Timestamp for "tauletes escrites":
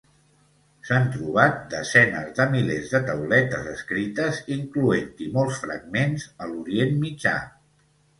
3.09-4.39